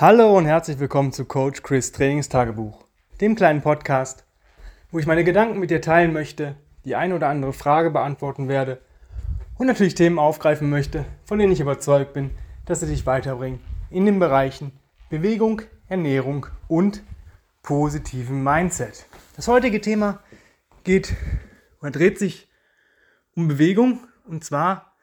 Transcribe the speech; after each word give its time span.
Hallo 0.00 0.34
und 0.34 0.46
herzlich 0.46 0.78
willkommen 0.78 1.12
zu 1.12 1.26
Coach 1.26 1.62
Chris 1.62 1.92
Trainingstagebuch, 1.92 2.86
dem 3.20 3.34
kleinen 3.34 3.60
Podcast, 3.60 4.24
wo 4.90 4.98
ich 4.98 5.04
meine 5.04 5.24
Gedanken 5.24 5.58
mit 5.58 5.68
dir 5.68 5.82
teilen 5.82 6.14
möchte, 6.14 6.56
die 6.86 6.96
eine 6.96 7.14
oder 7.14 7.28
andere 7.28 7.52
Frage 7.52 7.90
beantworten 7.90 8.48
werde 8.48 8.80
und 9.58 9.66
natürlich 9.66 9.94
Themen 9.94 10.18
aufgreifen 10.18 10.70
möchte, 10.70 11.04
von 11.26 11.38
denen 11.38 11.52
ich 11.52 11.60
überzeugt 11.60 12.14
bin, 12.14 12.30
dass 12.64 12.80
sie 12.80 12.86
dich 12.86 13.04
weiterbringen 13.04 13.60
in 13.90 14.06
den 14.06 14.18
Bereichen 14.18 14.72
Bewegung, 15.10 15.60
Ernährung 15.86 16.46
und 16.66 17.02
positiven 17.62 18.42
Mindset. 18.42 19.04
Das 19.36 19.48
heutige 19.48 19.82
Thema 19.82 20.20
geht 20.82 21.14
oder 21.82 21.90
dreht 21.90 22.18
sich 22.18 22.48
um 23.36 23.48
Bewegung 23.48 24.00
und 24.24 24.44
zwar 24.44 24.94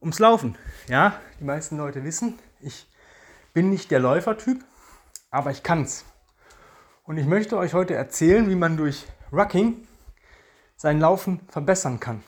ums 0.00 0.20
Laufen. 0.20 0.54
Ja, 0.86 1.20
die 1.40 1.44
meisten 1.44 1.76
Leute 1.76 2.04
wissen, 2.04 2.38
ich 2.60 2.86
bin 3.54 3.70
nicht 3.70 3.90
der 3.90 4.00
Läufertyp, 4.00 4.62
aber 5.30 5.50
ich 5.50 5.62
kann's. 5.62 6.04
Und 7.04 7.16
ich 7.16 7.26
möchte 7.26 7.56
euch 7.56 7.72
heute 7.72 7.94
erzählen, 7.94 8.48
wie 8.50 8.56
man 8.56 8.76
durch 8.76 9.06
Rucking 9.32 9.86
sein 10.76 11.00
Laufen 11.00 11.40
verbessern 11.48 12.00
kann. 12.00 12.22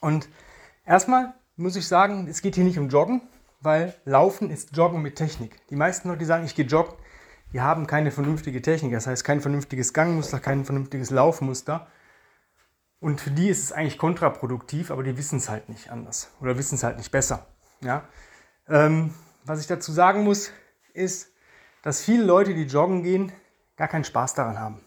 Und 0.00 0.28
erstmal 0.84 1.34
muss 1.56 1.76
ich 1.76 1.86
sagen, 1.86 2.26
es 2.28 2.42
geht 2.42 2.56
hier 2.56 2.64
nicht 2.64 2.78
um 2.78 2.88
Joggen, 2.88 3.22
weil 3.60 3.94
Laufen 4.04 4.50
ist 4.50 4.76
Joggen 4.76 5.00
mit 5.02 5.16
Technik. 5.16 5.66
Die 5.68 5.76
meisten 5.76 6.08
Leute, 6.08 6.20
die 6.20 6.24
sagen, 6.24 6.44
ich 6.44 6.54
gehe 6.54 6.66
joggen, 6.66 6.94
die 7.52 7.60
haben 7.60 7.86
keine 7.86 8.10
vernünftige 8.10 8.62
Technik. 8.62 8.92
Das 8.92 9.06
heißt, 9.06 9.24
kein 9.24 9.40
vernünftiges 9.40 9.92
Gangmuster, 9.92 10.40
kein 10.40 10.64
vernünftiges 10.64 11.10
Laufmuster. 11.10 11.86
Und 12.98 13.20
für 13.20 13.30
die 13.30 13.48
ist 13.48 13.62
es 13.62 13.72
eigentlich 13.72 13.98
kontraproduktiv, 13.98 14.90
aber 14.90 15.02
die 15.02 15.16
wissen 15.16 15.38
es 15.38 15.48
halt 15.48 15.68
nicht 15.68 15.90
anders 15.90 16.30
oder 16.40 16.58
wissen 16.58 16.74
es 16.74 16.82
halt 16.82 16.96
nicht 16.98 17.10
besser. 17.10 17.46
Ja? 17.82 18.04
Ähm, 18.68 19.14
was 19.44 19.60
ich 19.60 19.66
dazu 19.66 19.92
sagen 19.92 20.24
muss, 20.24 20.52
ist, 20.92 21.32
dass 21.82 22.02
viele 22.02 22.24
Leute, 22.24 22.54
die 22.54 22.64
joggen 22.64 23.02
gehen, 23.02 23.32
gar 23.76 23.88
keinen 23.88 24.04
Spaß 24.04 24.34
daran 24.34 24.58
haben. 24.58 24.80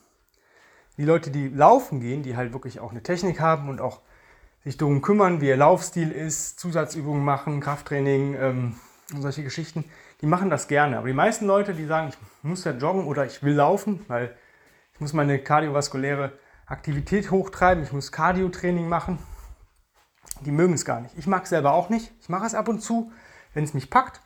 Die 0.98 1.06
Leute, 1.06 1.32
die 1.32 1.50
laufen 1.50 2.00
gehen, 2.00 2.22
die 2.22 2.38
halt 2.38 2.54
wirklich 2.54 2.80
auch 2.80 2.92
eine 2.92 3.02
Technik 3.02 3.40
haben 3.40 3.70
und 3.70 3.82
auch 3.82 4.02
sich 4.64 4.78
darum 4.78 5.02
kümmern, 5.02 5.42
wie 5.42 5.48
ihr 5.48 5.58
Laufstil 5.58 6.12
ist, 6.12 6.60
Zusatzübungen 6.60 7.24
machen, 7.24 7.60
Krafttraining 7.60 8.36
ähm, 8.36 8.76
und 9.12 9.22
solche 9.22 9.44
Geschichten, 9.44 9.86
die 10.22 10.28
machen 10.28 10.50
das 10.50 10.68
gerne. 10.68 10.98
Aber 11.00 11.08
die 11.08 11.14
meisten 11.14 11.48
Leute, 11.48 11.74
die 11.74 11.86
sagen, 11.86 12.10
ich 12.10 12.18
muss 12.44 12.64
ja 12.64 12.72
joggen 12.72 13.06
oder 13.06 13.26
ich 13.26 13.44
will 13.44 13.56
laufen, 13.56 14.06
weil 14.08 14.36
ich 14.94 15.02
muss 15.02 15.14
meine 15.14 15.40
kardiovaskuläre 15.40 16.38
Aktivität 16.68 17.32
hochtreiben, 17.32 17.84
ich 17.84 17.92
muss 17.92 18.12
Cardio-Training 18.12 18.88
machen, 18.88 19.18
die 20.42 20.52
mögen 20.52 20.74
es 20.74 20.86
gar 20.86 21.02
nicht. 21.02 21.18
Ich 21.18 21.28
mag 21.28 21.44
es 21.44 21.50
selber 21.50 21.74
auch 21.74 21.90
nicht. 21.90 22.12
Ich 22.22 22.30
mache 22.30 22.46
es 22.46 22.56
ab 22.56 22.68
und 22.68 22.82
zu, 22.82 23.12
wenn 23.54 23.64
es 23.64 23.74
mich 23.74 23.90
packt 23.90 24.22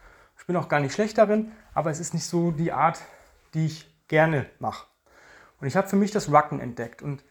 bin 0.48 0.56
auch 0.56 0.70
gar 0.70 0.80
nicht 0.80 0.94
schlecht 0.94 1.18
darin, 1.18 1.52
aber 1.74 1.92
es 1.92 2.00
ist 2.00 2.14
nicht 2.14 2.26
so 2.26 2.52
die 2.52 2.72
Art, 2.72 3.02
die 3.54 3.66
ich 3.66 4.08
gerne 4.08 4.48
mache. 4.60 4.88
Und 5.60 5.68
ich 5.68 5.76
habe 5.76 5.88
für 5.88 5.98
mich 5.98 6.12
das 6.12 6.32
Rucken 6.32 6.60
entdeckt. 6.60 7.02
Und 7.02 7.24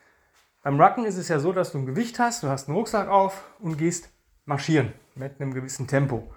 beim 0.62 0.80
Rucken 0.80 1.04
ist 1.06 1.16
es 1.16 1.28
ja 1.28 1.38
so, 1.38 1.52
dass 1.52 1.72
du 1.72 1.78
ein 1.78 1.86
Gewicht 1.86 2.18
hast, 2.18 2.42
du 2.42 2.48
hast 2.48 2.68
einen 2.68 2.76
Rucksack 2.76 3.08
auf 3.08 3.44
und 3.58 3.78
gehst 3.78 4.10
marschieren 4.44 4.92
mit 5.14 5.40
einem 5.40 5.54
gewissen 5.54 5.86
Tempo. 5.86 6.30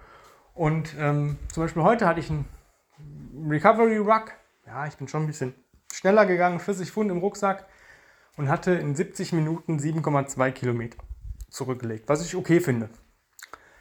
Und 0.54 0.94
ähm, 0.98 1.38
zum 1.52 1.64
Beispiel 1.64 1.82
heute 1.82 2.06
hatte 2.06 2.20
ich 2.20 2.30
einen 2.30 2.48
Recovery 3.48 3.98
Ruck. 3.98 4.32
Ja, 4.66 4.86
ich 4.86 4.96
bin 4.96 5.06
schon 5.06 5.24
ein 5.24 5.26
bisschen 5.26 5.54
schneller 5.92 6.26
gegangen, 6.26 6.60
40 6.60 6.90
Pfund 6.90 7.10
im 7.10 7.18
Rucksack 7.18 7.66
und 8.36 8.48
hatte 8.48 8.72
in 8.72 8.94
70 8.94 9.32
Minuten 9.32 9.78
7,2 9.78 10.50
Kilometer 10.52 10.98
zurückgelegt, 11.50 12.08
was 12.08 12.24
ich 12.24 12.36
okay 12.36 12.60
finde. 12.60 12.88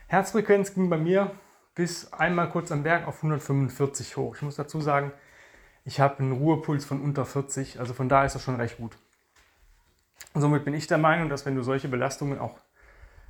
Herzfrequenz 0.08 0.74
ging 0.74 0.90
bei 0.90 0.98
mir 0.98 1.32
bis 1.80 2.12
einmal 2.12 2.50
kurz 2.50 2.74
am 2.74 2.84
Berg 2.84 3.08
auf 3.08 3.24
145 3.24 4.18
hoch. 4.18 4.36
Ich 4.36 4.42
muss 4.42 4.58
dazu 4.58 4.82
sagen, 4.82 5.14
ich 5.86 6.02
habe 6.02 6.20
einen 6.20 6.34
Ruhepuls 6.34 6.84
von 6.84 7.00
unter 7.00 7.26
40, 7.26 7.80
also 7.80 7.94
von 7.94 8.10
daher 8.10 8.26
ist 8.26 8.36
das 8.36 8.44
schon 8.44 8.58
recht 8.58 8.76
gut. 8.76 8.98
Und 10.34 10.42
somit 10.42 10.66
bin 10.66 10.74
ich 10.74 10.88
der 10.88 10.98
Meinung, 10.98 11.30
dass 11.30 11.46
wenn 11.46 11.56
du 11.56 11.64
solche 11.64 11.88
Belastungen 11.88 12.38
auch 12.38 12.60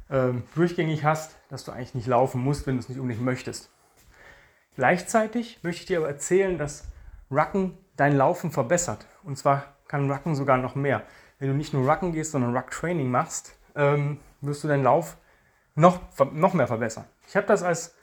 ähm, 0.10 0.42
durchgängig 0.56 1.04
hast, 1.04 1.36
dass 1.50 1.64
du 1.64 1.72
eigentlich 1.72 1.94
nicht 1.94 2.08
laufen 2.08 2.42
musst, 2.42 2.66
wenn 2.66 2.74
du 2.74 2.80
es 2.80 2.90
nicht 2.90 3.00
unbedingt 3.00 3.24
möchtest. 3.24 3.70
Gleichzeitig 4.74 5.60
möchte 5.62 5.82
ich 5.82 5.86
dir 5.86 6.00
aber 6.00 6.08
erzählen, 6.08 6.58
dass 6.58 6.88
Rucken 7.30 7.78
dein 7.98 8.18
Laufen 8.18 8.50
verbessert. 8.50 9.06
Und 9.22 9.38
zwar 9.38 9.76
kann 9.88 10.10
Rucken 10.10 10.34
sogar 10.34 10.58
noch 10.58 10.74
mehr. 10.74 11.04
Wenn 11.38 11.50
du 11.50 11.54
nicht 11.54 11.76
nur 11.76 11.88
Rucken 11.88 12.14
gehst, 12.14 12.32
sondern 12.32 12.58
Ruck 12.58 12.72
Training 12.72 13.12
machst, 13.12 13.56
ähm, 13.76 14.20
wirst 14.42 14.64
du 14.64 14.68
deinen 14.68 14.86
Lauf 14.86 15.18
noch, 15.76 16.00
noch 16.32 16.56
mehr 16.56 16.66
verbessern. 16.66 17.06
Ich 17.28 17.36
habe 17.36 17.46
das 17.46 17.62
als 17.62 17.94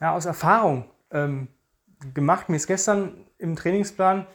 ja, 0.00 0.14
aus 0.14 0.26
Erfahrung 0.26 0.90
ähm, 1.10 1.48
gemacht. 2.14 2.48
Mir 2.48 2.56
ist 2.56 2.66
gestern 2.66 3.26
im 3.38 3.56
Trainingsplan 3.56 4.26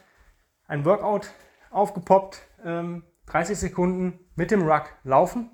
ein 0.66 0.84
Workout 0.84 1.30
aufgepoppt. 1.70 2.42
Ähm, 2.64 3.04
30 3.26 3.58
Sekunden 3.58 4.18
mit 4.36 4.50
dem 4.50 4.62
Ruck 4.62 4.90
laufen 5.02 5.50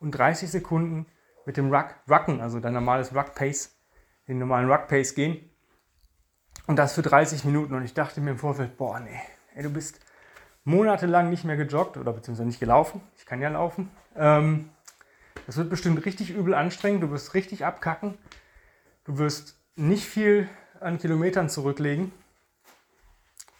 und 0.00 0.12
30 0.12 0.50
Sekunden 0.50 1.06
mit 1.46 1.56
dem 1.56 1.72
Ruck 1.72 1.94
rucken, 2.08 2.40
also 2.40 2.60
dein 2.60 2.74
normales 2.74 3.14
Ruck 3.14 3.34
Pace, 3.34 3.76
den 4.28 4.38
normalen 4.38 4.70
Ruck 4.70 4.88
Pace 4.88 5.14
gehen. 5.14 5.50
Und 6.66 6.76
das 6.76 6.94
für 6.94 7.02
30 7.02 7.44
Minuten. 7.44 7.74
Und 7.74 7.84
ich 7.84 7.94
dachte 7.94 8.20
mir 8.20 8.30
im 8.30 8.38
Vorfeld, 8.38 8.76
boah, 8.76 9.00
nee, 9.00 9.20
ey, 9.54 9.62
du 9.62 9.70
bist 9.70 10.00
monatelang 10.64 11.30
nicht 11.30 11.44
mehr 11.44 11.56
gejoggt 11.56 11.96
oder 11.96 12.12
beziehungsweise 12.12 12.46
nicht 12.46 12.60
gelaufen. 12.60 13.00
Ich 13.16 13.26
kann 13.26 13.40
ja 13.40 13.48
laufen. 13.48 13.90
Ähm, 14.16 14.70
das 15.46 15.56
wird 15.56 15.70
bestimmt 15.70 16.04
richtig 16.04 16.30
übel 16.30 16.54
anstrengend. 16.54 17.02
Du 17.02 17.10
wirst 17.10 17.34
richtig 17.34 17.64
abkacken. 17.64 18.18
Du 19.10 19.18
wirst 19.18 19.58
nicht 19.74 20.06
viel 20.06 20.48
an 20.78 20.98
Kilometern 20.98 21.48
zurücklegen 21.48 22.12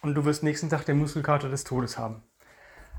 und 0.01 0.15
du 0.15 0.23
wirst 0.23 0.43
nächsten 0.43 0.69
Tag 0.69 0.85
den 0.85 0.97
Muskelkater 0.97 1.49
des 1.49 1.65
Todes 1.65 1.97
haben. 1.97 2.23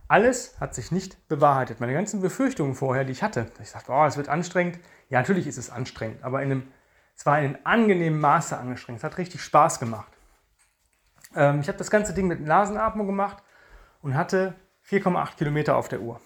Alles 0.07 0.61
hat 0.61 0.75
sich 0.75 0.93
nicht 0.93 1.29
bewahrheitet. 1.29 1.81
Meine 1.81 1.95
ganzen 1.95 2.21
Befürchtungen 2.21 2.75
vorher, 2.75 3.05
die 3.05 3.12
ich 3.12 3.23
hatte, 3.23 3.51
ich 3.62 3.73
dachte, 3.73 3.91
oh, 3.91 4.05
es 4.05 4.19
wird 4.19 4.29
anstrengend. 4.29 4.79
Ja, 5.09 5.21
natürlich 5.21 5.47
ist 5.47 5.57
es 5.57 5.71
anstrengend, 5.71 6.23
aber 6.25 6.43
in 6.43 6.51
einem, 6.51 6.69
es 7.17 7.25
war 7.25 7.39
in 7.39 7.47
einem 7.47 7.59
angenehmen 7.65 8.21
Maße 8.21 8.55
angestrengt. 8.55 8.99
Es 8.99 9.05
hat 9.05 9.17
richtig 9.17 9.41
Spaß 9.41 9.81
gemacht. 9.81 10.12
Ähm, 11.35 11.61
ich 11.62 11.69
habe 11.69 11.79
das 11.79 11.91
ganze 11.91 12.12
Ding 12.12 12.27
mit 12.27 12.43
Nasenatmung 12.43 13.07
gemacht 13.07 13.43
und 14.03 14.15
hatte 14.15 14.53
4,8 14.91 15.37
Kilometer 15.37 15.75
auf 15.77 15.89
der 15.89 16.03
Uhr 16.03 16.21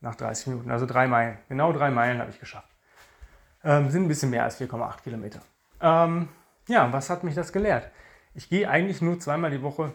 nach 0.00 0.14
30 0.14 0.46
Minuten, 0.46 0.70
also 0.70 0.86
drei 0.86 1.06
Meilen. 1.06 1.36
Genau 1.50 1.70
drei 1.74 1.90
Meilen 1.90 2.18
habe 2.18 2.30
ich 2.30 2.40
geschafft. 2.40 2.74
Ähm, 3.62 3.90
sind 3.90 4.04
ein 4.04 4.08
bisschen 4.08 4.30
mehr 4.30 4.44
als 4.44 4.58
4,8 4.58 5.02
Kilometer. 5.02 5.42
Ähm, 5.80 6.28
ja, 6.68 6.92
was 6.92 7.10
hat 7.10 7.24
mich 7.24 7.34
das 7.34 7.52
gelehrt? 7.52 7.90
Ich 8.34 8.48
gehe 8.48 8.68
eigentlich 8.68 9.00
nur 9.00 9.18
zweimal 9.18 9.50
die 9.50 9.62
Woche 9.62 9.94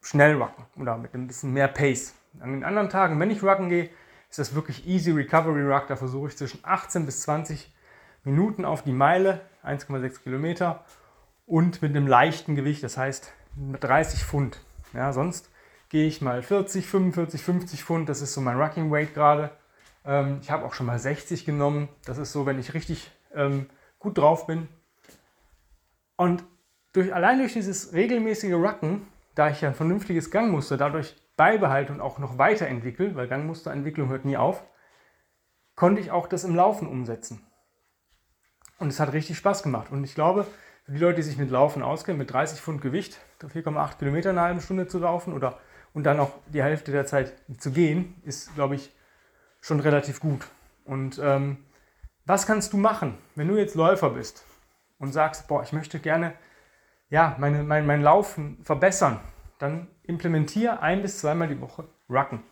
schnell 0.00 0.40
rucken 0.40 0.64
oder 0.76 0.96
mit 0.96 1.14
ein 1.14 1.26
bisschen 1.26 1.52
mehr 1.52 1.68
Pace. 1.68 2.14
An 2.40 2.52
den 2.52 2.64
anderen 2.64 2.88
Tagen, 2.88 3.20
wenn 3.20 3.30
ich 3.30 3.42
rucken 3.42 3.68
gehe, 3.68 3.90
ist 4.30 4.38
das 4.38 4.54
wirklich 4.54 4.86
easy 4.86 5.10
Recovery 5.10 5.62
Ruck. 5.62 5.86
Da 5.88 5.96
versuche 5.96 6.28
ich 6.28 6.36
zwischen 6.36 6.60
18 6.62 7.04
bis 7.04 7.22
20 7.22 7.72
Minuten 8.24 8.64
auf 8.64 8.82
die 8.82 8.92
Meile, 8.92 9.42
1,6 9.64 10.22
Kilometer 10.22 10.84
und 11.46 11.82
mit 11.82 11.94
einem 11.94 12.06
leichten 12.06 12.54
Gewicht, 12.54 12.82
das 12.82 12.96
heißt 12.96 13.32
30 13.80 14.24
Pfund. 14.24 14.60
Ja, 14.94 15.12
sonst 15.12 15.50
gehe 15.88 16.06
ich 16.06 16.22
mal 16.22 16.42
40, 16.42 16.86
45, 16.86 17.42
50 17.42 17.84
Pfund, 17.84 18.08
das 18.08 18.22
ist 18.22 18.32
so 18.32 18.40
mein 18.40 18.58
Rucking 18.58 18.90
Weight 18.90 19.12
gerade. 19.12 19.50
Ähm, 20.04 20.38
ich 20.40 20.50
habe 20.50 20.64
auch 20.64 20.72
schon 20.72 20.86
mal 20.86 20.98
60 20.98 21.44
genommen. 21.44 21.88
Das 22.04 22.18
ist 22.18 22.32
so, 22.32 22.46
wenn 22.46 22.58
ich 22.58 22.74
richtig 22.74 23.10
ähm, 23.34 23.66
gut 24.02 24.18
drauf 24.18 24.46
bin. 24.46 24.68
Und 26.16 26.44
durch, 26.92 27.14
allein 27.14 27.38
durch 27.38 27.54
dieses 27.54 27.92
regelmäßige 27.92 28.52
Rucken, 28.52 29.06
da 29.34 29.48
ich 29.48 29.62
ja 29.62 29.68
ein 29.68 29.74
vernünftiges 29.74 30.30
Gangmuster 30.30 30.76
dadurch 30.76 31.16
beibehalte 31.36 31.92
und 31.92 32.00
auch 32.00 32.18
noch 32.18 32.36
weiterentwickle, 32.36 33.14
weil 33.14 33.28
Gangmusterentwicklung 33.28 34.08
hört 34.10 34.24
nie 34.24 34.36
auf, 34.36 34.62
konnte 35.74 36.00
ich 36.00 36.10
auch 36.10 36.26
das 36.26 36.44
im 36.44 36.54
Laufen 36.54 36.86
umsetzen. 36.86 37.40
Und 38.78 38.88
es 38.88 39.00
hat 39.00 39.12
richtig 39.12 39.38
Spaß 39.38 39.62
gemacht. 39.62 39.90
Und 39.90 40.04
ich 40.04 40.14
glaube, 40.14 40.46
für 40.84 40.92
die 40.92 40.98
Leute, 40.98 41.16
die 41.16 41.22
sich 41.22 41.38
mit 41.38 41.50
Laufen 41.50 41.82
auskennen, 41.82 42.18
mit 42.18 42.32
30 42.32 42.60
Pfund 42.60 42.82
Gewicht, 42.82 43.18
4,8 43.40 43.98
Kilometer 43.98 44.30
in 44.30 44.38
einer 44.38 44.46
halben 44.46 44.60
Stunde 44.60 44.86
zu 44.86 44.98
laufen 44.98 45.32
oder 45.32 45.58
und 45.94 46.04
dann 46.04 46.20
auch 46.20 46.32
die 46.46 46.62
Hälfte 46.62 46.90
der 46.90 47.06
Zeit 47.06 47.34
zu 47.58 47.70
gehen, 47.70 48.14
ist, 48.24 48.54
glaube 48.54 48.74
ich, 48.74 48.94
schon 49.60 49.80
relativ 49.80 50.20
gut. 50.20 50.46
Und 50.84 51.20
ähm, 51.22 51.58
was 52.24 52.46
kannst 52.46 52.72
du 52.72 52.76
machen, 52.76 53.18
wenn 53.34 53.48
du 53.48 53.56
jetzt 53.56 53.74
Läufer 53.74 54.10
bist 54.10 54.44
und 54.98 55.12
sagst, 55.12 55.48
boah, 55.48 55.62
ich 55.62 55.72
möchte 55.72 55.98
gerne 55.98 56.34
ja, 57.12 57.36
meine, 57.38 57.62
mein, 57.62 57.84
mein 57.84 58.02
Laufen 58.02 58.58
verbessern? 58.62 59.20
Dann 59.58 59.88
implementiere 60.02 60.80
ein 60.80 61.02
bis 61.02 61.18
zweimal 61.18 61.46
die 61.46 61.60
Woche 61.60 61.84
Rucken. 62.08 62.42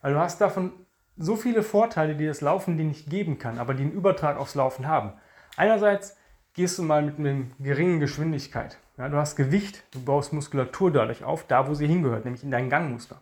Weil 0.00 0.12
du 0.12 0.20
hast 0.20 0.40
davon 0.40 0.72
so 1.16 1.34
viele 1.34 1.64
Vorteile, 1.64 2.14
die 2.14 2.26
das 2.26 2.40
Laufen 2.42 2.78
dir 2.78 2.84
nicht 2.84 3.10
geben 3.10 3.38
kann, 3.38 3.58
aber 3.58 3.74
die 3.74 3.82
einen 3.82 3.92
Übertrag 3.92 4.36
aufs 4.36 4.54
Laufen 4.54 4.86
haben. 4.86 5.14
Einerseits 5.56 6.16
gehst 6.54 6.78
du 6.78 6.84
mal 6.84 7.02
mit 7.02 7.18
einer 7.18 7.46
geringen 7.58 7.98
Geschwindigkeit. 7.98 8.78
Ja, 8.98 9.08
du 9.08 9.16
hast 9.16 9.34
Gewicht, 9.34 9.82
du 9.90 10.02
baust 10.02 10.32
Muskulatur 10.32 10.92
dadurch 10.92 11.24
auf, 11.24 11.44
da 11.46 11.66
wo 11.68 11.74
sie 11.74 11.88
hingehört, 11.88 12.24
nämlich 12.24 12.44
in 12.44 12.50
dein 12.50 12.70
Gangmuster. 12.70 13.20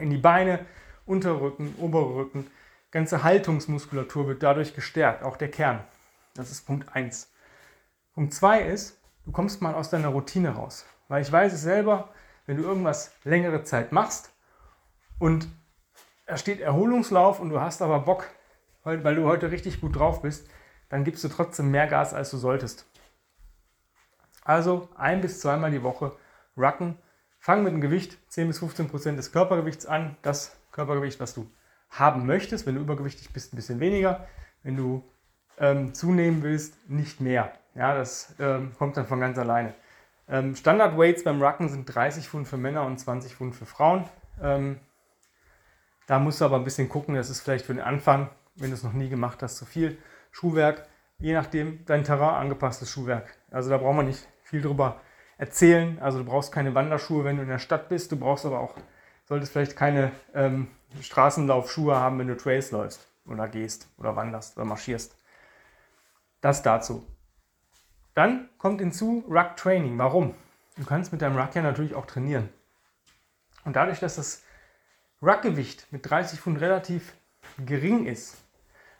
In 0.00 0.10
die 0.10 0.18
Beine, 0.18 0.66
Unterrücken, 1.04 1.74
Oberrücken, 1.78 2.46
ganze 2.90 3.22
Haltungsmuskulatur 3.22 4.26
wird 4.28 4.42
dadurch 4.42 4.74
gestärkt, 4.74 5.22
auch 5.22 5.36
der 5.36 5.50
Kern. 5.50 5.84
Das 6.34 6.50
ist 6.50 6.66
Punkt 6.66 6.94
1. 6.94 7.32
Punkt 8.14 8.34
2 8.34 8.62
ist, 8.62 9.00
du 9.24 9.32
kommst 9.32 9.60
mal 9.62 9.74
aus 9.74 9.90
deiner 9.90 10.08
Routine 10.08 10.50
raus. 10.50 10.86
Weil 11.08 11.22
ich 11.22 11.32
weiß 11.32 11.52
es 11.52 11.62
selber, 11.62 12.10
wenn 12.46 12.56
du 12.56 12.62
irgendwas 12.62 13.12
längere 13.24 13.62
Zeit 13.64 13.92
machst 13.92 14.32
und 15.18 15.48
da 16.26 16.36
steht 16.36 16.60
Erholungslauf 16.60 17.40
und 17.40 17.48
du 17.48 17.60
hast 17.60 17.80
aber 17.80 18.00
Bock, 18.00 18.28
weil, 18.84 19.14
du 19.14 19.24
heute 19.24 19.50
richtig 19.50 19.80
gut 19.80 19.96
drauf 19.96 20.22
bist, 20.22 20.48
dann 20.88 21.04
gibst 21.04 21.24
du 21.24 21.28
trotzdem 21.28 21.70
mehr 21.70 21.86
Gas, 21.86 22.14
als 22.14 22.30
du 22.30 22.36
solltest. 22.36 22.86
Also 24.44 24.88
ein 24.94 25.20
bis 25.20 25.40
zweimal 25.40 25.70
die 25.70 25.82
Woche 25.82 26.16
rucken. 26.56 26.98
Fang 27.38 27.62
mit 27.62 27.72
einem 27.72 27.80
Gewicht 27.80 28.18
10 28.30 28.48
bis 28.48 28.58
15 28.58 28.88
Prozent 28.88 29.18
des 29.18 29.32
Körpergewichts 29.32 29.86
an. 29.86 30.16
Das 30.22 30.56
Körpergewicht, 30.70 31.20
was 31.20 31.34
du 31.34 31.50
haben 31.90 32.26
möchtest. 32.26 32.66
Wenn 32.66 32.74
du 32.74 32.80
übergewichtig 32.80 33.32
bist, 33.32 33.52
ein 33.52 33.56
bisschen 33.56 33.80
weniger. 33.80 34.26
Wenn 34.62 34.76
du 34.76 35.02
ähm, 35.58 35.94
zunehmen 35.94 36.42
willst, 36.42 36.88
nicht 36.88 37.20
mehr. 37.20 37.52
Ja, 37.74 37.94
das 37.94 38.34
ähm, 38.38 38.72
kommt 38.78 38.96
dann 38.96 39.06
von 39.06 39.20
ganz 39.20 39.38
alleine. 39.38 39.74
Ähm, 40.28 40.54
Standard-Weights 40.56 41.24
beim 41.24 41.42
Rucken 41.42 41.68
sind 41.68 41.86
30 41.86 42.28
Pfund 42.28 42.48
für 42.48 42.56
Männer 42.56 42.84
und 42.84 42.98
20 42.98 43.34
Pfund 43.34 43.54
für 43.54 43.66
Frauen. 43.66 44.04
Ähm, 44.42 44.78
da 46.06 46.18
musst 46.18 46.40
du 46.40 46.44
aber 46.44 46.56
ein 46.56 46.64
bisschen 46.64 46.88
gucken, 46.88 47.14
das 47.14 47.30
ist 47.30 47.40
vielleicht 47.40 47.66
für 47.66 47.74
den 47.74 47.82
Anfang, 47.82 48.30
wenn 48.56 48.70
du 48.70 48.74
es 48.74 48.82
noch 48.82 48.92
nie 48.92 49.08
gemacht 49.08 49.42
hast, 49.42 49.56
zu 49.56 49.64
viel. 49.64 49.98
Schuhwerk, 50.30 50.86
je 51.18 51.32
nachdem 51.32 51.84
dein 51.86 52.04
Terrain 52.04 52.34
angepasstes 52.34 52.90
Schuhwerk. 52.90 53.34
Also 53.50 53.70
da 53.70 53.78
braucht 53.78 53.96
man 53.96 54.06
nicht 54.06 54.26
viel 54.42 54.62
drüber 54.62 55.00
erzählen. 55.36 55.98
Also 56.00 56.18
du 56.18 56.24
brauchst 56.24 56.52
keine 56.52 56.74
Wanderschuhe, 56.74 57.24
wenn 57.24 57.36
du 57.36 57.42
in 57.42 57.48
der 57.48 57.58
Stadt 57.58 57.88
bist. 57.88 58.12
Du 58.12 58.16
brauchst 58.16 58.44
aber 58.44 58.60
auch, 58.60 58.74
solltest 59.28 59.52
vielleicht 59.52 59.76
keine 59.76 60.10
ähm, 60.34 60.68
Straßenlaufschuhe 61.02 61.94
haben, 61.94 62.18
wenn 62.18 62.28
du 62.28 62.36
Trails 62.36 62.70
läufst 62.70 63.06
oder 63.26 63.46
gehst 63.46 63.86
oder 63.98 64.16
wanderst 64.16 64.56
oder 64.56 64.64
marschierst. 64.64 65.14
Das 66.40 66.62
dazu. 66.62 67.06
Dann 68.14 68.48
kommt 68.56 68.80
hinzu 68.80 69.22
Ruck 69.28 69.56
Training. 69.56 69.98
Warum? 69.98 70.34
Du 70.76 70.84
kannst 70.84 71.12
mit 71.12 71.20
deinem 71.20 71.36
Ruck 71.36 71.54
ja 71.54 71.62
natürlich 71.62 71.94
auch 71.94 72.06
trainieren. 72.06 72.48
Und 73.64 73.76
dadurch, 73.76 74.00
dass 74.00 74.16
das 74.16 74.42
Ruckgewicht 75.20 75.92
mit 75.92 76.08
30 76.08 76.40
Pfund 76.40 76.60
relativ 76.60 77.12
gering 77.66 78.06
ist, 78.06 78.36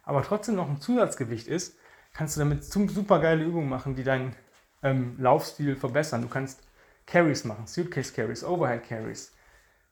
aber 0.03 0.23
trotzdem 0.23 0.57
noch 0.57 0.69
ein 0.69 0.81
Zusatzgewicht 0.81 1.49
ist, 1.49 1.79
kannst 2.13 2.37
du 2.37 2.41
damit 2.41 2.65
super 2.65 3.21
geile 3.21 3.45
Übungen 3.45 3.69
machen, 3.69 3.95
die 3.95 4.05
deinen 4.05 4.35
ähm, 4.83 5.17
Laufstil 5.19 5.75
verbessern. 5.75 6.23
Du 6.23 6.29
kannst 6.29 6.61
Carries 7.07 7.45
machen, 7.45 7.67
Suitcase 7.67 8.13
Carries, 8.13 8.45
Overhead 8.45 8.87
Carries. 8.87 9.33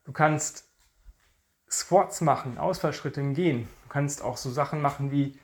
Du 0.07 0.13
kannst 0.13 0.65
Squats 1.71 2.21
machen, 2.21 2.59
Ausfallschritte 2.59 3.21
im 3.21 3.35
Gehen. 3.35 3.69
Du 3.85 3.89
kannst 3.89 4.23
auch 4.23 4.37
so 4.37 4.51
Sachen 4.51 4.81
machen 4.81 5.11
wie 5.11 5.39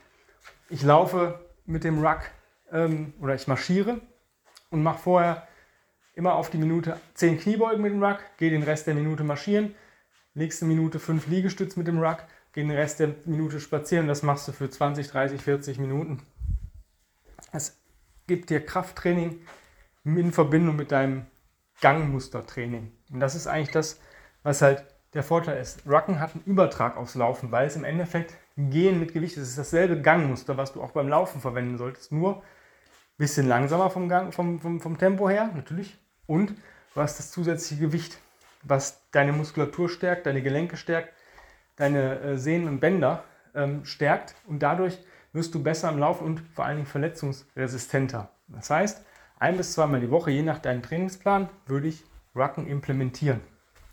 ich 0.69 0.81
laufe 0.81 1.39
mit 1.65 1.83
dem 1.83 2.03
Ruck 2.03 2.21
ähm, 2.71 3.13
oder 3.21 3.35
ich 3.35 3.47
marschiere 3.47 4.01
und 4.69 4.81
mache 4.81 4.99
vorher 4.99 5.47
immer 6.15 6.35
auf 6.35 6.49
die 6.49 6.57
Minute 6.57 6.99
10 7.15 7.39
Kniebeugen 7.39 7.81
mit 7.81 7.91
dem 7.91 8.03
Ruck, 8.03 8.19
gehe 8.37 8.49
den 8.49 8.63
Rest 8.63 8.87
der 8.87 8.95
Minute 8.95 9.23
marschieren, 9.23 9.75
nächste 10.33 10.65
Minute 10.65 10.99
5 10.99 11.27
Liegestütz 11.27 11.75
mit 11.75 11.87
dem 11.87 11.99
Ruck, 11.99 12.23
gehe 12.53 12.63
den 12.63 12.71
Rest 12.71 12.99
der 12.99 13.15
Minute 13.25 13.59
spazieren. 13.59 14.07
Das 14.07 14.23
machst 14.23 14.47
du 14.47 14.51
für 14.51 14.69
20, 14.69 15.07
30, 15.07 15.41
40 15.41 15.79
Minuten. 15.79 16.25
Das 17.51 17.77
gibt 18.27 18.49
dir 18.49 18.65
Krafttraining 18.65 19.41
in 20.05 20.31
Verbindung 20.31 20.75
mit 20.75 20.91
deinem 20.91 21.25
Gangmustertraining. 21.81 22.91
Und 23.11 23.19
das 23.19 23.35
ist 23.35 23.47
eigentlich 23.47 23.71
das, 23.71 23.99
was 24.43 24.61
halt 24.61 24.85
der 25.13 25.23
Vorteil 25.23 25.61
ist. 25.61 25.85
Rucken 25.87 26.19
hat 26.19 26.33
einen 26.33 26.43
Übertrag 26.45 26.97
aufs 26.97 27.15
Laufen, 27.15 27.51
weil 27.51 27.67
es 27.67 27.75
im 27.75 27.83
Endeffekt 27.83 28.35
Gehen 28.55 28.99
mit 28.99 29.13
Gewicht 29.13 29.37
ist. 29.37 29.43
Es 29.43 29.49
ist 29.49 29.57
dasselbe 29.57 30.01
Gangmuster, 30.01 30.57
was 30.57 30.73
du 30.73 30.81
auch 30.81 30.91
beim 30.91 31.07
Laufen 31.07 31.41
verwenden 31.41 31.77
solltest. 31.77 32.11
Nur 32.11 32.37
ein 32.37 32.41
bisschen 33.17 33.47
langsamer 33.47 33.89
vom, 33.89 34.09
Gang, 34.09 34.33
vom, 34.33 34.59
vom, 34.59 34.79
vom 34.79 34.97
Tempo 34.97 35.29
her, 35.29 35.49
natürlich. 35.55 35.97
Und 36.27 36.53
du 36.93 37.01
hast 37.01 37.17
das 37.17 37.31
zusätzliche 37.31 37.81
Gewicht, 37.81 38.19
was 38.63 39.01
deine 39.11 39.33
Muskulatur 39.33 39.89
stärkt, 39.89 40.25
deine 40.25 40.41
Gelenke 40.41 40.77
stärkt, 40.77 41.13
deine 41.75 42.19
äh, 42.19 42.37
Sehnen 42.37 42.67
und 42.67 42.79
Bänder 42.79 43.23
ähm, 43.55 43.85
stärkt. 43.85 44.35
Und 44.45 44.59
dadurch 44.59 44.99
wirst 45.31 45.55
du 45.55 45.63
besser 45.63 45.89
im 45.89 45.97
Laufen 45.97 46.25
und 46.25 46.41
vor 46.53 46.65
allen 46.65 46.77
Dingen 46.77 46.87
verletzungsresistenter. 46.87 48.29
Das 48.47 48.69
heißt, 48.69 49.03
ein 49.39 49.57
bis 49.57 49.73
zweimal 49.73 49.99
die 49.99 50.11
Woche, 50.11 50.31
je 50.31 50.43
nach 50.43 50.59
deinem 50.59 50.83
Trainingsplan, 50.83 51.49
würde 51.65 51.87
ich 51.87 52.03
Rucken 52.35 52.67
implementieren. 52.67 53.41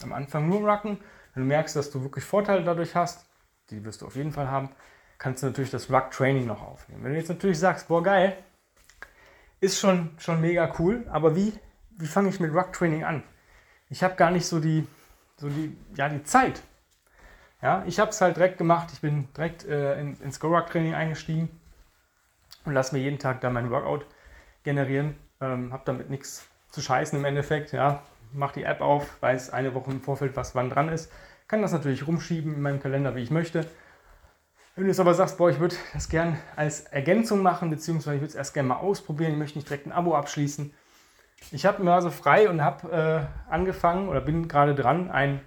Am 0.03 0.13
Anfang 0.13 0.49
nur 0.49 0.69
Rucken. 0.69 0.99
Wenn 1.35 1.43
du 1.45 1.49
merkst, 1.49 1.77
dass 1.77 1.91
du 1.91 2.03
wirklich 2.03 2.25
Vorteile 2.25 2.65
dadurch 2.65 2.95
hast, 2.95 3.27
die 3.71 3.85
wirst 3.85 4.03
du 4.03 4.07
auf 4.07 4.17
jeden 4.17 4.33
Fall 4.33 4.51
haben, 4.51 4.71
kannst 5.19 5.43
du 5.43 5.47
natürlich 5.47 5.71
das 5.71 5.91
Ruck-Training 5.91 6.47
noch 6.47 6.63
aufnehmen. 6.63 7.05
Wenn 7.05 7.13
du 7.13 7.19
jetzt 7.19 7.29
natürlich 7.29 7.59
sagst, 7.59 7.89
boah 7.89 8.03
geil, 8.03 8.37
ist 9.61 9.79
schon, 9.79 10.11
schon 10.19 10.41
mega 10.41 10.73
cool, 10.79 11.07
aber 11.11 11.37
wie, 11.37 11.53
wie 11.91 12.07
fange 12.07 12.31
ich 12.31 12.41
mit 12.41 12.53
Ruck-Training 12.53 13.05
an? 13.05 13.23
Ich 13.91 14.03
habe 14.03 14.15
gar 14.15 14.31
nicht 14.31 14.47
so 14.47 14.59
die, 14.59 14.87
so 15.37 15.49
die, 15.49 15.77
ja, 15.95 16.09
die 16.09 16.23
Zeit. 16.25 16.63
Ja, 17.63 17.85
ich 17.87 18.01
habe 18.01 18.11
es 18.11 18.21
halt 18.21 18.37
direkt 18.37 18.57
gemacht. 18.57 18.89
Ich 18.93 19.01
bin 19.01 19.29
direkt 19.37 19.67
äh, 19.67 20.01
in, 20.01 20.17
ins 20.21 20.41
Go-Ruck-Training 20.41 20.95
eingestiegen 20.95 21.51
und 22.65 22.73
lasse 22.73 22.95
mir 22.95 23.03
jeden 23.03 23.19
Tag 23.19 23.41
da 23.43 23.51
mein 23.51 23.71
Workout 23.71 24.07
generieren. 24.63 25.17
Ähm, 25.41 25.73
habe 25.73 25.83
damit 25.85 26.09
nichts 26.09 26.47
zu 26.71 26.81
scheißen 26.81 27.19
im 27.19 27.25
Endeffekt. 27.25 27.73
Ja, 27.73 28.03
mache 28.33 28.61
die 28.61 28.65
App 28.65 28.81
auf, 28.81 29.21
weiß 29.21 29.51
eine 29.51 29.75
Woche 29.75 29.91
im 29.91 30.01
Vorfeld, 30.01 30.37
was 30.37 30.55
wann 30.55 30.71
dran 30.71 30.89
ist. 30.89 31.11
Kann 31.49 31.63
das 31.63 31.73
natürlich 31.73 32.07
rumschieben 32.07 32.55
in 32.55 32.63
meinem 32.63 32.81
Kalender, 32.81 33.15
wie 33.17 33.23
ich 33.23 33.31
möchte. 33.31 33.67
Wenn 34.77 34.85
du 34.85 34.91
jetzt 34.91 35.01
aber 35.01 35.15
sagst, 35.15 35.37
boah, 35.37 35.51
ich 35.51 35.59
würde 35.59 35.75
das 35.93 36.09
gern 36.09 36.39
als 36.57 36.83
Ergänzung 36.83 37.43
machen, 37.43 37.71
beziehungsweise 37.71 38.17
ich 38.17 38.23
würde 38.23 38.31
es 38.31 38.37
erst 38.37 38.55
gerne 38.55 38.69
mal 38.69 38.77
ausprobieren, 38.77 39.33
ich 39.33 39.39
möchte 39.39 39.59
nicht 39.59 39.69
direkt 39.69 39.87
ein 39.87 39.93
Abo 39.93 40.15
abschließen. 40.15 40.73
Ich 41.51 41.67
habe 41.67 41.83
mir 41.83 41.93
also 41.93 42.11
frei 42.11 42.49
und 42.49 42.63
habe 42.63 43.29
äh, 43.49 43.53
angefangen 43.53 44.09
oder 44.09 44.21
bin 44.21 44.47
gerade 44.47 44.75
dran, 44.75 45.11
ein 45.11 45.41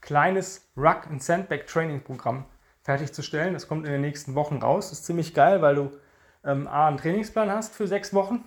kleines 0.00 0.70
Ruck- 0.76 1.08
und 1.10 1.22
Sandbag-Training-Programm 1.22 2.46
fertigzusstellen. 2.82 3.54
Das 3.54 3.68
kommt 3.68 3.86
in 3.86 3.92
den 3.92 4.00
nächsten 4.00 4.34
Wochen 4.34 4.58
raus. 4.58 4.90
Das 4.90 5.00
ist 5.00 5.06
ziemlich 5.06 5.34
geil, 5.34 5.60
weil 5.62 5.74
du 5.74 5.90
ähm, 6.44 6.66
A, 6.66 6.88
einen 6.88 6.98
Trainingsplan 6.98 7.50
hast 7.50 7.74
für 7.74 7.86
sechs 7.86 8.14
Wochen. 8.14 8.44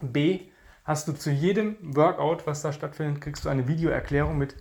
B, 0.00 0.48
hast 0.88 1.06
du 1.06 1.12
zu 1.12 1.30
jedem 1.30 1.76
Workout, 1.94 2.46
was 2.46 2.62
da 2.62 2.72
stattfindet, 2.72 3.20
kriegst 3.20 3.44
du 3.44 3.50
eine 3.50 3.68
Videoerklärung 3.68 4.38
mit, 4.38 4.56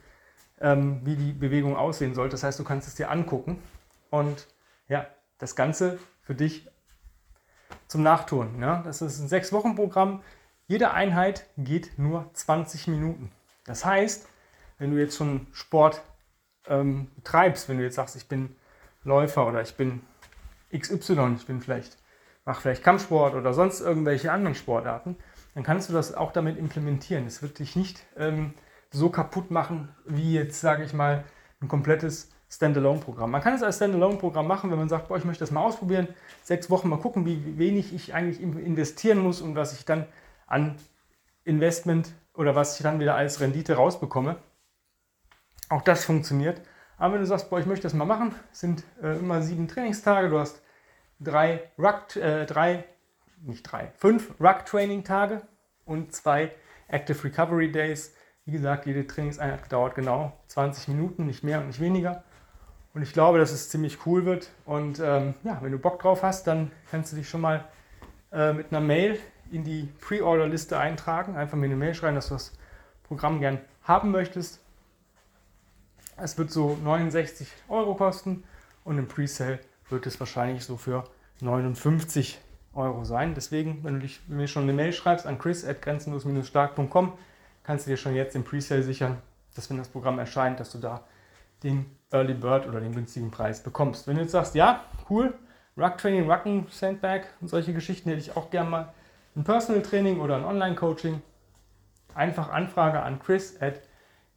ähm, 0.59 0.99
wie 1.05 1.15
die 1.15 1.31
Bewegung 1.31 1.77
aussehen 1.77 2.15
sollte. 2.15 2.31
Das 2.31 2.43
heißt, 2.43 2.59
du 2.59 2.65
kannst 2.65 2.85
es 2.85 2.95
dir 2.95 3.09
angucken 3.09 3.63
und 4.09 4.45
ja, 4.89 5.07
das 5.37 5.55
Ganze 5.55 5.97
für 6.21 6.35
dich 6.35 6.67
zum 7.87 8.03
Nachtun. 8.03 8.61
Ja? 8.61 8.81
Das 8.83 9.01
ist 9.01 9.19
ein 9.19 9.29
sechs 9.29 9.53
Wochen 9.53 9.75
Programm. 9.75 10.21
Jede 10.67 10.91
Einheit 10.91 11.45
geht 11.55 11.97
nur 11.97 12.29
20 12.33 12.87
Minuten. 12.87 13.31
Das 13.65 13.85
heißt, 13.85 14.27
wenn 14.79 14.91
du 14.91 14.97
jetzt 14.97 15.15
schon 15.15 15.47
Sport 15.53 16.01
ähm, 16.67 17.09
betreibst, 17.15 17.69
wenn 17.69 17.77
du 17.77 17.85
jetzt 17.85 17.95
sagst, 17.95 18.17
ich 18.17 18.27
bin 18.27 18.53
Läufer 19.05 19.47
oder 19.47 19.61
ich 19.61 19.77
bin 19.77 20.01
XY, 20.77 21.35
ich 21.37 21.45
bin 21.45 21.61
vielleicht, 21.61 21.97
mache 22.43 22.63
vielleicht 22.63 22.83
Kampfsport 22.83 23.33
oder 23.33 23.53
sonst 23.53 23.79
irgendwelche 23.79 24.29
anderen 24.29 24.55
Sportarten, 24.55 25.15
dann 25.57 25.63
kannst 25.63 25.89
du 25.89 25.93
das 25.93 26.13
auch 26.13 26.31
damit 26.31 26.55
implementieren. 26.59 27.25
Es 27.25 27.41
wird 27.41 27.57
dich 27.57 27.75
nicht 27.75 28.05
ähm, 28.15 28.53
so 28.91 29.09
kaputt 29.09 29.49
machen, 29.49 29.89
wie 30.05 30.35
jetzt, 30.35 30.61
sage 30.61 30.83
ich 30.83 30.93
mal, 30.93 31.23
ein 31.59 31.67
komplettes 31.67 32.29
Standalone-Programm. 32.47 33.31
Man 33.31 33.41
kann 33.41 33.55
es 33.55 33.63
als 33.63 33.77
Standalone-Programm 33.77 34.45
machen, 34.45 34.69
wenn 34.69 34.77
man 34.77 34.87
sagt, 34.87 35.07
boah, 35.07 35.17
ich 35.17 35.25
möchte 35.25 35.39
das 35.39 35.49
mal 35.49 35.63
ausprobieren, 35.63 36.09
sechs 36.43 36.69
Wochen 36.69 36.89
mal 36.89 36.99
gucken, 36.99 37.25
wie 37.25 37.57
wenig 37.57 37.91
ich 37.91 38.13
eigentlich 38.13 38.39
investieren 38.39 39.17
muss 39.17 39.41
und 39.41 39.55
was 39.55 39.73
ich 39.73 39.83
dann 39.83 40.05
an 40.45 40.75
Investment 41.43 42.13
oder 42.35 42.53
was 42.53 42.77
ich 42.77 42.83
dann 42.83 42.99
wieder 42.99 43.15
als 43.15 43.39
Rendite 43.39 43.73
rausbekomme. 43.73 44.35
Auch 45.69 45.81
das 45.81 46.05
funktioniert. 46.05 46.61
Aber 46.99 47.15
wenn 47.15 47.21
du 47.21 47.25
sagst, 47.25 47.49
boah, 47.49 47.59
ich 47.59 47.65
möchte 47.65 47.87
das 47.87 47.95
mal 47.95 48.05
machen, 48.05 48.35
sind 48.51 48.83
äh, 49.01 49.17
immer 49.17 49.41
sieben 49.41 49.67
Trainingstage, 49.67 50.29
du 50.29 50.37
hast 50.37 50.61
drei 51.19 51.71
Ruck, 51.79 52.15
äh, 52.15 52.45
drei, 52.45 52.85
nicht 53.41 53.63
drei, 53.63 53.91
fünf 53.95 54.33
Ruck-Training-Tage 54.39 55.41
und 55.85 56.13
zwei 56.13 56.53
Active 56.87 57.23
Recovery 57.23 57.71
Days. 57.71 58.13
Wie 58.45 58.51
gesagt, 58.51 58.85
jede 58.85 59.05
Trainingseinheit 59.05 59.71
dauert 59.71 59.95
genau 59.95 60.33
20 60.47 60.87
Minuten, 60.89 61.25
nicht 61.25 61.43
mehr 61.43 61.59
und 61.59 61.67
nicht 61.67 61.79
weniger. 61.79 62.23
Und 62.93 63.03
ich 63.03 63.13
glaube, 63.13 63.37
dass 63.37 63.51
es 63.51 63.69
ziemlich 63.69 64.05
cool 64.05 64.25
wird. 64.25 64.49
Und 64.65 64.99
ähm, 64.99 65.35
ja, 65.43 65.59
wenn 65.61 65.71
du 65.71 65.77
Bock 65.77 65.99
drauf 65.99 66.23
hast, 66.23 66.47
dann 66.47 66.71
kannst 66.89 67.11
du 67.11 67.17
dich 67.17 67.29
schon 67.29 67.41
mal 67.41 67.65
äh, 68.31 68.53
mit 68.53 68.71
einer 68.71 68.81
Mail 68.81 69.19
in 69.51 69.63
die 69.63 69.89
Pre-Order-Liste 70.01 70.77
eintragen. 70.77 71.35
Einfach 71.35 71.57
mir 71.57 71.65
eine 71.65 71.75
Mail 71.75 71.93
schreiben, 71.93 72.15
dass 72.15 72.29
du 72.29 72.35
das 72.35 72.53
Programm 73.03 73.39
gern 73.39 73.59
haben 73.83 74.11
möchtest. 74.11 74.61
Es 76.17 76.37
wird 76.37 76.51
so 76.51 76.77
69 76.83 77.51
Euro 77.69 77.93
kosten 77.95 78.43
und 78.83 78.97
im 78.97 79.07
Presale 79.07 79.59
wird 79.89 80.07
es 80.07 80.19
wahrscheinlich 80.19 80.65
so 80.65 80.77
für 80.77 81.03
59 81.41 82.39
Euro 82.77 83.03
sein. 83.03 83.33
Deswegen, 83.33 83.83
wenn 83.83 83.99
du 83.99 84.07
mir 84.27 84.47
schon 84.47 84.63
eine 84.63 84.73
Mail 84.73 84.93
schreibst 84.93 85.25
an 85.25 85.37
chris.grenzenlos-stark.com, 85.37 87.13
kannst 87.63 87.85
du 87.85 87.91
dir 87.91 87.97
schon 87.97 88.15
jetzt 88.15 88.35
im 88.35 88.43
Presale 88.43 88.83
sichern, 88.83 89.17
dass 89.55 89.69
wenn 89.69 89.77
das 89.77 89.89
Programm 89.89 90.19
erscheint, 90.19 90.59
dass 90.59 90.71
du 90.71 90.77
da 90.77 91.03
den 91.63 91.85
Early 92.11 92.33
Bird 92.33 92.67
oder 92.67 92.79
den 92.79 92.93
günstigen 92.93 93.31
Preis 93.31 93.61
bekommst. 93.61 94.07
Wenn 94.07 94.15
du 94.15 94.21
jetzt 94.21 94.31
sagst, 94.31 94.55
ja, 94.55 94.83
cool, 95.09 95.33
Ruck 95.77 95.97
Training, 95.97 96.29
Rucken, 96.29 96.67
Sandbag 96.69 97.21
und 97.41 97.49
solche 97.49 97.73
Geschichten 97.73 98.09
hätte 98.09 98.21
ich 98.21 98.37
auch 98.37 98.49
gerne 98.49 98.69
mal 98.69 98.93
ein 99.35 99.43
Personal 99.43 99.81
Training 99.81 100.19
oder 100.19 100.37
ein 100.37 100.45
Online-Coaching, 100.45 101.21
einfach 102.15 102.49
Anfrage 102.49 103.01
an 103.01 103.19
chris 103.19 103.61
at 103.61 103.81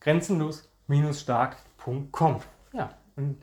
grenzenlos-stark.com. 0.01 2.41
Ja, 2.73 2.91
und 3.17 3.41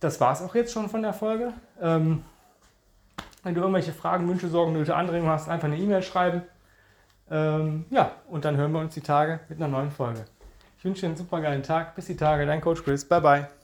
das 0.00 0.20
war 0.20 0.32
es 0.32 0.42
auch 0.42 0.54
jetzt 0.54 0.72
schon 0.72 0.88
von 0.88 1.02
der 1.02 1.12
Folge. 1.12 1.52
Ähm, 1.80 2.24
wenn 3.46 3.54
du 3.54 3.60
irgendwelche 3.60 3.92
Fragen, 3.92 4.28
Wünsche, 4.28 4.48
Sorgen, 4.48 4.72
Nöte, 4.72 4.96
Anregungen 4.96 5.30
hast, 5.30 5.48
einfach 5.48 5.68
eine 5.68 5.78
E-Mail 5.78 6.02
schreiben. 6.02 6.42
Ähm, 7.30 7.84
ja, 7.90 8.10
und 8.28 8.44
dann 8.44 8.56
hören 8.56 8.72
wir 8.72 8.80
uns 8.80 8.94
die 8.94 9.00
Tage 9.00 9.38
mit 9.48 9.58
einer 9.58 9.68
neuen 9.68 9.92
Folge. 9.92 10.24
Ich 10.78 10.84
wünsche 10.84 11.02
dir 11.02 11.06
einen 11.06 11.16
super 11.16 11.40
geilen 11.40 11.62
Tag. 11.62 11.94
Bis 11.94 12.06
die 12.06 12.16
Tage, 12.16 12.44
dein 12.44 12.60
Coach 12.60 12.82
Chris. 12.82 13.04
Bye, 13.04 13.20
bye. 13.20 13.55